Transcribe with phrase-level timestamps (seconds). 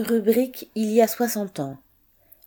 [0.00, 1.76] Rubrique Il y a 60 ans.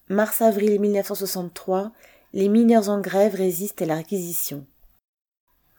[0.10, 1.92] Mars-avril 1963,
[2.34, 4.66] les mineurs en grève résistent à la réquisition.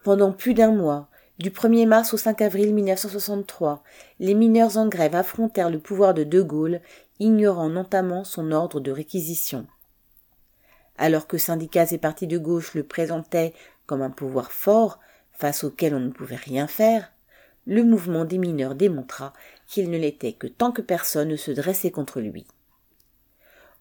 [0.04, 1.08] Pendant plus d'un mois,
[1.38, 3.82] du 1er mars au 5 avril 1963,
[4.20, 6.80] les mineurs en grève affrontèrent le pouvoir de De Gaulle,
[7.18, 9.66] ignorant notamment son ordre de réquisition.
[10.96, 13.52] Alors que syndicats et partis de gauche le présentaient
[13.86, 15.00] comme un pouvoir fort,
[15.32, 17.13] face auquel on ne pouvait rien faire,
[17.66, 19.32] le mouvement des mineurs démontra
[19.66, 22.46] qu'il ne l'était que tant que personne ne se dressait contre lui.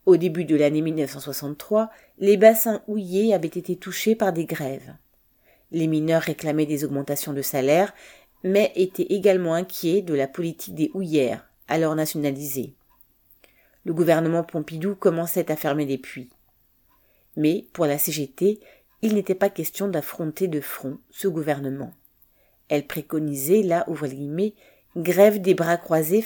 [0.06, 4.96] Au début de l'année 1963, les bassins houillés avaient été touchés par des grèves.
[5.72, 7.94] Les mineurs réclamaient des augmentations de salaire,
[8.44, 12.76] mais étaient également inquiets de la politique des houillères, alors nationalisées.
[13.86, 16.30] Le gouvernement Pompidou commençait à fermer des puits.
[17.36, 18.59] Mais, pour la CGT,
[19.02, 21.94] il n'était pas question d'affronter de front ce gouvernement.
[22.70, 24.08] Elle préconisait la ouvre
[24.95, 26.26] grève des bras croisés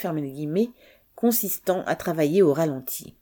[1.16, 3.16] consistant à travailler au ralenti.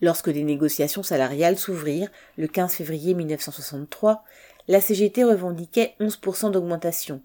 [0.00, 4.24] Lorsque les négociations salariales s'ouvrirent le 15 février 1963,
[4.68, 7.22] la CGT revendiquait 11% d'augmentation,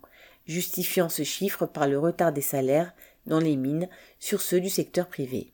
[0.47, 2.93] justifiant ce chiffre par le retard des salaires
[3.25, 5.53] dans les mines sur ceux du secteur privé.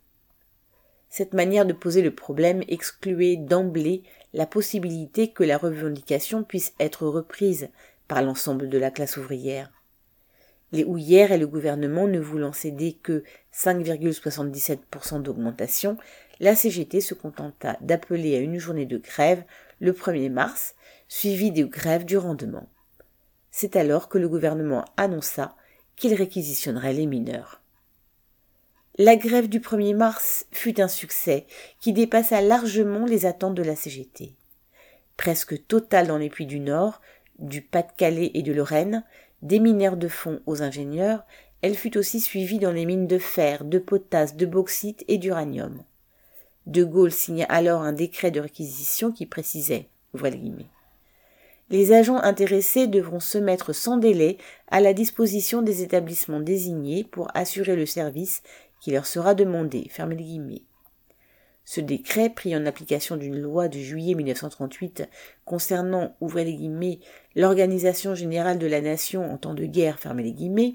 [1.09, 4.03] Cette manière de poser le problème excluait d'emblée
[4.33, 7.69] la possibilité que la revendication puisse être reprise
[8.21, 9.71] l'ensemble de la classe ouvrière.
[10.71, 15.97] Les houillères et le gouvernement ne voulant céder que 5,77% d'augmentation,
[16.39, 19.43] la CGT se contenta d'appeler à une journée de grève
[19.79, 20.75] le 1er mars,
[21.07, 22.69] suivie de grèves du rendement.
[23.51, 25.55] C'est alors que le gouvernement annonça
[25.95, 27.61] qu'il réquisitionnerait les mineurs.
[28.97, 31.47] La grève du 1er mars fut un succès
[31.79, 34.35] qui dépassa largement les attentes de la CGT.
[35.17, 37.01] Presque totale dans les puits du Nord,
[37.39, 39.03] du Pas-de-Calais et de Lorraine,
[39.41, 41.23] des mineurs de fond aux ingénieurs,
[41.61, 45.83] elle fut aussi suivie dans les mines de fer, de potasse, de bauxite et d'uranium.
[46.65, 49.87] De Gaulle signa alors un décret de réquisition qui précisait
[51.69, 54.37] Les agents intéressés devront se mettre sans délai
[54.69, 58.41] à la disposition des établissements désignés pour assurer le service
[58.79, 59.89] qui leur sera demandé.
[59.97, 60.63] Guillemets.
[61.71, 65.07] Ce décret, pris en application d'une loi de juillet 1938
[65.45, 66.97] concernant, ouvrez les guillemets,
[67.35, 70.73] l'organisation générale de la nation en temps de guerre, fermez les guillemets,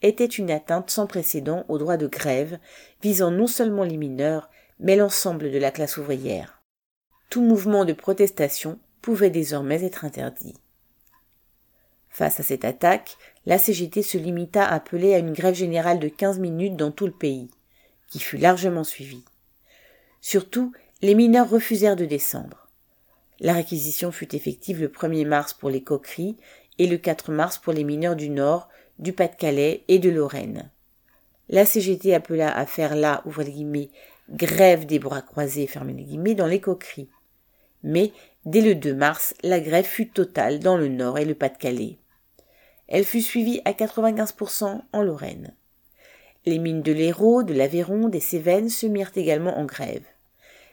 [0.00, 2.58] était une atteinte sans précédent au droit de grève,
[3.02, 4.48] visant non seulement les mineurs,
[4.80, 6.62] mais l'ensemble de la classe ouvrière.
[7.28, 10.54] Tout mouvement de protestation pouvait désormais être interdit.
[12.08, 16.08] Face à cette attaque, la CGT se limita à appeler à une grève générale de
[16.08, 17.50] quinze minutes dans tout le pays,
[18.08, 19.26] qui fut largement suivie.
[20.28, 20.72] Surtout,
[21.02, 22.68] les mineurs refusèrent de descendre.
[23.38, 26.36] La réquisition fut effective le 1er mars pour les coqueries
[26.78, 30.68] et le 4 mars pour les mineurs du Nord, du Pas-de-Calais et de Lorraine.
[31.48, 33.22] La CGT appela à faire la,
[34.28, 35.70] grève des bras croisés,
[36.16, 37.08] les dans les coqueries.
[37.84, 38.10] Mais,
[38.46, 41.98] dès le 2 mars, la grève fut totale dans le Nord et le Pas-de-Calais.
[42.88, 45.54] Elle fut suivie à 95% en Lorraine.
[46.46, 50.02] Les mines de l'Hérault, de l'Aveyron, des Cévennes se mirent également en grève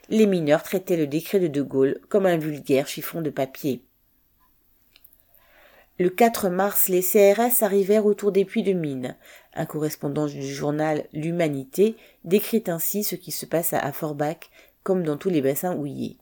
[0.08, 3.82] les mineurs traitaient le décret de De Gaulle comme un vulgaire chiffon de papier.
[5.98, 9.16] Le 4 mars, les CRS arrivèrent autour des puits de mines.
[9.54, 11.94] Un correspondant du journal L'Humanité
[12.24, 14.50] décrit ainsi ce qui se passe à Forbach,
[14.82, 16.18] comme dans tous les bassins houillés.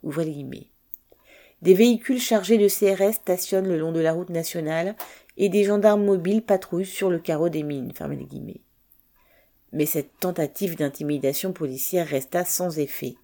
[1.62, 4.94] Des véhicules chargés de CRS stationnent le long de la route nationale
[5.38, 7.92] et des gendarmes mobiles patrouillent sur le carreau des mines.
[9.72, 13.15] Mais cette tentative d'intimidation policière resta sans effet.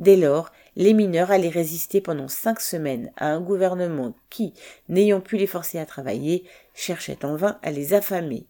[0.00, 4.54] Dès lors, les mineurs allaient résister pendant cinq semaines à un gouvernement qui,
[4.88, 8.46] n'ayant pu les forcer à travailler, cherchait en vain à les affamer.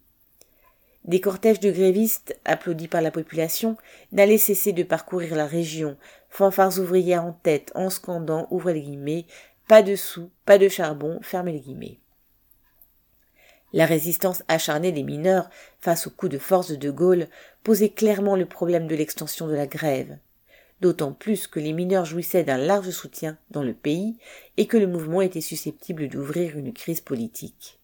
[1.05, 3.77] Des cortèges de grévistes, applaudis par la population,
[4.13, 5.97] n'allaient cesser de parcourir la région,
[6.29, 9.27] fanfares ouvrières en tête, en scandant, ouvrez les guillemets,
[9.67, 11.99] pas de sous, pas de charbon, fermez les guillemets.
[13.73, 15.51] La résistance acharnée des mineurs
[15.81, 17.27] face au coup de force de De Gaulle
[17.65, 20.17] posait clairement le problème de l'extension de la grève
[20.81, 24.17] d'autant plus que les mineurs jouissaient d'un large soutien dans le pays
[24.57, 27.79] et que le mouvement était susceptible d'ouvrir une crise politique.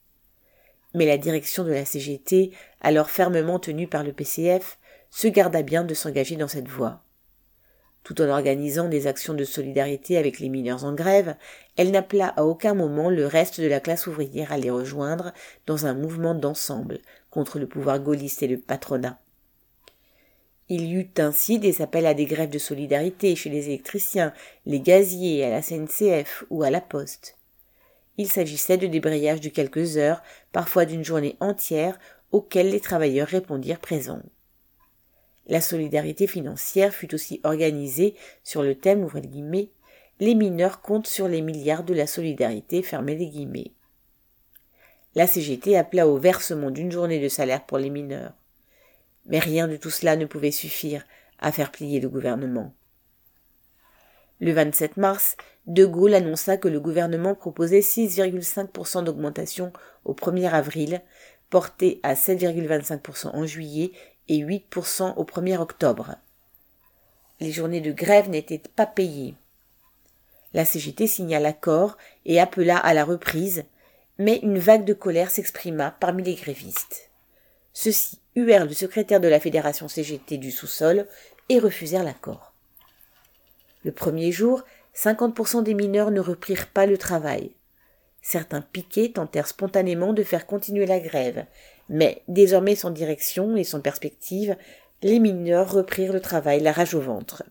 [0.94, 4.78] Mais la direction de la CGT, alors fermement tenue par le PCF,
[5.10, 7.02] se garda bien de s'engager dans cette voie.
[8.02, 11.34] Tout en organisant des actions de solidarité avec les mineurs en grève,
[11.76, 15.32] elle n'appela à aucun moment le reste de la classe ouvrière à les rejoindre
[15.66, 17.00] dans un mouvement d'ensemble
[17.30, 19.18] contre le pouvoir gaulliste et le patronat.
[20.68, 24.32] Il y eut ainsi des appels à des grèves de solidarité chez les électriciens,
[24.64, 27.36] les gaziers, à la CNCF ou à la Poste.
[28.18, 30.22] Il s'agissait de débrayages de quelques heures,
[30.52, 31.98] parfois d'une journée entière,
[32.32, 34.22] auxquels les travailleurs répondirent présents.
[35.46, 39.06] La solidarité financière fut aussi organisée sur le thème
[40.18, 43.72] les mineurs comptent sur les milliards de la solidarité fermez les guillemets.
[45.14, 48.32] La CGT appela au versement d'une journée de salaire pour les mineurs.
[49.26, 51.04] Mais rien de tout cela ne pouvait suffire
[51.38, 52.72] à faire plier le gouvernement.
[54.40, 55.36] Le 27 mars,
[55.66, 59.72] De Gaulle annonça que le gouvernement proposait 6,5% d'augmentation
[60.04, 61.02] au 1er avril,
[61.48, 63.92] porté à 7,25% en juillet
[64.28, 66.16] et 8% au 1er octobre.
[67.40, 69.34] Les journées de grève n'étaient pas payées.
[70.52, 73.64] La CGT signa l'accord et appela à la reprise,
[74.18, 77.10] mais une vague de colère s'exprima parmi les grévistes.
[77.72, 81.06] Ceux-ci huèrent le secrétaire de la fédération CGT du sous-sol
[81.48, 82.52] et refusèrent l'accord.
[83.84, 84.62] Le premier jour,
[84.94, 87.52] 50% des mineurs ne reprirent pas le travail.
[88.22, 91.46] Certains piquets tentèrent spontanément de faire continuer la grève,
[91.88, 94.56] mais désormais sans direction et sans perspective,
[95.02, 97.44] les mineurs reprirent le travail la rage au ventre.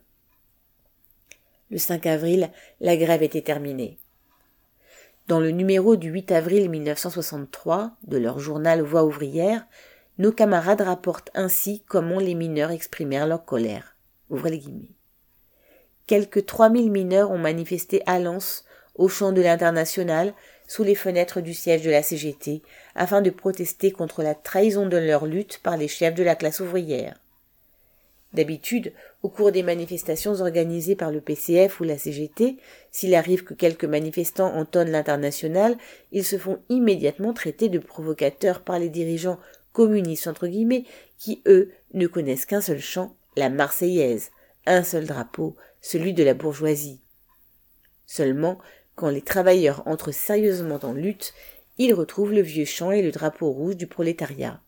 [1.71, 3.97] Le 5 avril, la grève était terminée.
[5.27, 9.65] Dans le numéro du 8 avril 1963 de leur journal Voix ouvrière,
[10.17, 13.95] nos camarades rapportent ainsi comment les mineurs exprimèrent leur colère.
[14.29, 14.95] Ouvrez les guillemets.
[16.07, 18.65] Quelques 3000 mineurs ont manifesté à Lens,
[18.95, 20.33] au champ de l'International,
[20.67, 22.61] sous les fenêtres du siège de la CGT,
[22.95, 26.59] afin de protester contre la trahison de leur lutte par les chefs de la classe
[26.59, 27.19] ouvrière.
[28.33, 28.91] D'habitude,
[29.23, 32.57] au cours des manifestations organisées par le PCF ou la CGT,
[32.91, 35.77] s'il arrive que quelques manifestants entonnent l'international,
[36.11, 39.39] ils se font immédiatement traiter de provocateurs par les dirigeants
[39.75, 40.85] communistes entre guillemets,
[41.19, 44.31] qui eux ne connaissent qu'un seul chant, la Marseillaise,
[44.65, 47.01] un seul drapeau, celui de la bourgeoisie.
[48.07, 48.57] Seulement,
[48.95, 51.33] quand les travailleurs entrent sérieusement en lutte,
[51.77, 54.61] ils retrouvent le vieux chant et le drapeau rouge du prolétariat.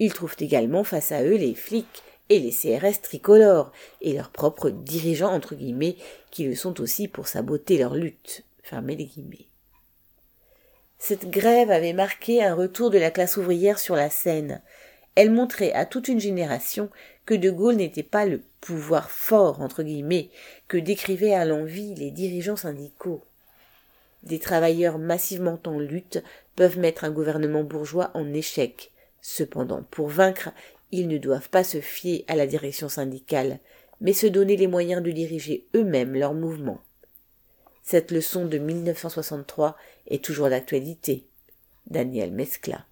[0.00, 4.70] Ils trouvent également face à eux les flics et les CRS tricolores et leurs propres
[4.70, 5.96] dirigeants entre guillemets
[6.30, 8.44] qui le sont aussi pour saboter leur lutte.
[10.98, 14.60] Cette grève avait marqué un retour de la classe ouvrière sur la scène.
[15.14, 16.90] Elle montrait à toute une génération
[17.24, 20.30] que De Gaulle n'était pas le pouvoir fort entre guillemets
[20.66, 23.22] que décrivaient à l'envie les dirigeants syndicaux.
[24.24, 26.22] Des travailleurs massivement en lutte
[26.56, 28.90] peuvent mettre un gouvernement bourgeois en échec.
[29.20, 30.50] Cependant, pour vaincre,
[30.90, 33.60] ils ne doivent pas se fier à la direction syndicale,
[34.00, 36.80] mais se donner les moyens de diriger eux-mêmes leur mouvement.
[37.90, 39.74] Cette leçon de 1963
[40.08, 41.24] est toujours d'actualité.
[41.86, 42.84] Daniel Mescla.